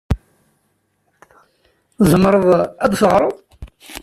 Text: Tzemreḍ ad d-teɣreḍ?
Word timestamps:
Tzemreḍ 1.97 2.45
ad 2.85 2.89
d-teɣreḍ? 2.91 3.33